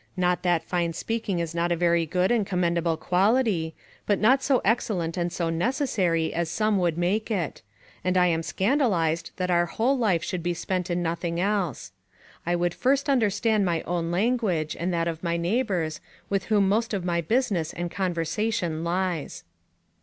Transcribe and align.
Not 0.17 0.41
that 0.41 0.63
fine 0.63 0.93
speaking 0.93 1.37
is 1.37 1.53
not 1.53 1.71
a 1.71 1.75
very 1.75 2.07
good 2.07 2.31
and 2.31 2.43
commendable 2.43 2.97
quality; 2.97 3.75
but 4.07 4.17
not 4.17 4.41
so 4.41 4.59
excellent 4.65 5.15
and 5.15 5.31
so 5.31 5.51
necessary 5.51 6.33
as 6.33 6.49
some 6.49 6.79
would 6.79 6.97
make 6.97 7.29
it; 7.29 7.61
and 8.03 8.17
I 8.17 8.25
am 8.25 8.41
scandalised 8.41 9.29
that 9.37 9.51
our 9.51 9.67
whole 9.67 9.95
life 9.95 10.23
should 10.23 10.41
be 10.41 10.55
spent 10.55 10.89
in 10.89 11.03
nothing 11.03 11.39
else. 11.39 11.91
I 12.47 12.55
would 12.55 12.73
first 12.73 13.11
understand 13.11 13.63
my 13.63 13.83
own 13.83 14.09
language, 14.09 14.75
and 14.79 14.91
that 14.91 15.07
of 15.07 15.21
my 15.21 15.37
neighbours, 15.37 16.01
with 16.31 16.45
whom 16.45 16.67
most 16.67 16.95
of 16.95 17.05
my 17.05 17.21
business 17.21 17.71
and 17.71 17.91
conversation 17.91 18.83
lies. 18.83 19.43